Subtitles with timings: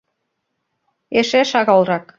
[1.19, 2.05] Эше шагалрак.